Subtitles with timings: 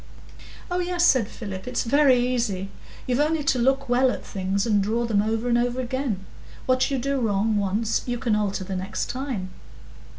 [0.71, 2.69] "Oh, yes," said Philip, "it's very easy.
[3.05, 6.25] You've only to look well at things, and draw them over and over again.
[6.65, 9.51] What you do wrong once, you can alter the next time."